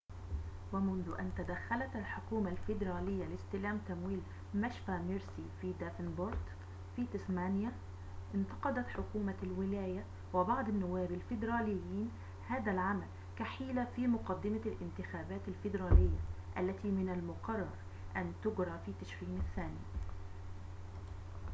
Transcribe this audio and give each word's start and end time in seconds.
ومنذ 0.73 1.09
أن 1.19 1.31
تدخّلت 1.37 1.95
الحكومة 1.95 2.49
الفيدرالية 2.51 3.25
لاستلام 3.25 3.77
تمويل 3.87 4.21
مشفى 4.55 4.97
ميرسي 5.07 5.45
في 5.61 5.73
دافنبورت 5.79 6.37
في 6.95 7.05
تسمانيا 7.13 7.71
انتقدت 8.35 8.87
حكومة 8.87 9.35
الولاية 9.43 10.05
وبعض 10.33 10.69
النواب 10.69 11.11
الفيدراليين 11.11 12.11
هذا 12.47 12.71
العمل 12.71 13.07
كحيلة 13.39 13.87
في 13.95 14.07
مقدمة 14.07 14.61
الانتخابات 14.65 15.41
الفيدرالية 15.47 16.19
التي 16.57 16.87
من 16.91 17.09
المقرر 17.09 17.69
أن 18.15 18.33
تجرى 18.43 18.79
في 18.85 18.91
تشرين 19.01 19.37
الثاني 19.39 19.79